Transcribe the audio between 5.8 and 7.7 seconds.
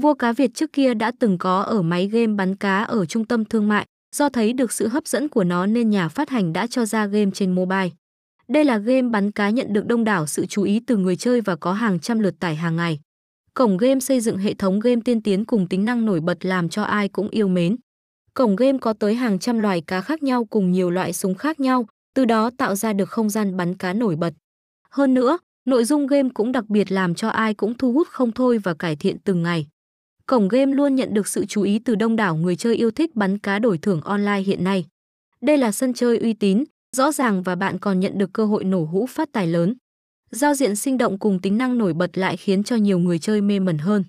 nhà phát hành đã cho ra game trên